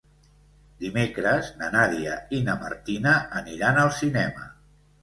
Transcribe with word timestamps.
Dimecres 0.83 1.51
na 1.61 1.69
Nàdia 1.77 2.17
i 2.39 2.43
na 2.49 2.59
Martina 2.65 3.17
aniran 3.45 3.83
al 3.85 3.97
cinema. 4.01 4.53